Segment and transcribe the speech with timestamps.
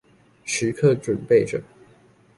[0.03, 0.03] 時
[0.71, 1.61] 刻準備著